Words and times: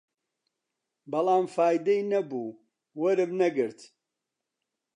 بەڵام 1.11 1.45
فایدەی 1.55 2.01
نەبوو، 2.11 2.57
وەرم 3.01 3.31
نەگرت 3.41 3.79